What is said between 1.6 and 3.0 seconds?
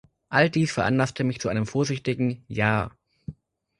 vorsichtigen "Ja".